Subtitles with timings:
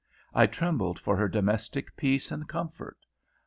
[0.33, 3.05] I trembled for her domestic peace and comfort.